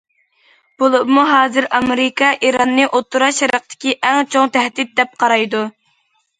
بولۇپمۇ 0.83 1.25
ھازىر 1.31 1.67
ئامېرىكا 1.81 2.31
ئىراننى 2.49 2.89
ئوتتۇرا 2.89 3.29
شەرقتىكى 3.43 3.95
ئەڭ 4.11 4.25
چوڭ 4.35 4.53
تەھدىت 4.59 5.01
دەپ 5.01 5.17
قارايدۇ. 5.23 5.67